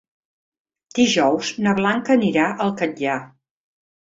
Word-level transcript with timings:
Dijous 0.99 1.51
na 1.67 1.75
Blanca 1.81 2.15
anirà 2.17 2.49
al 2.67 2.75
Catllar. 2.81 3.21